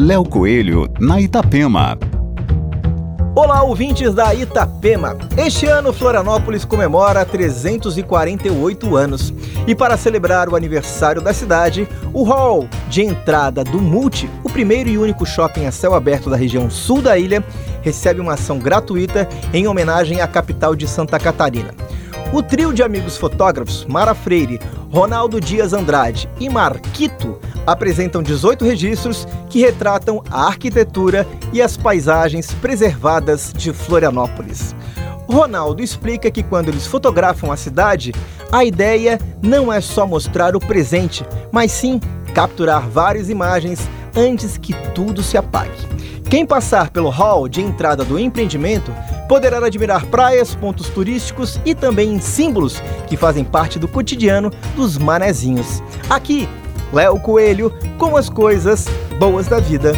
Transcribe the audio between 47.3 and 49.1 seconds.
de entrada do empreendimento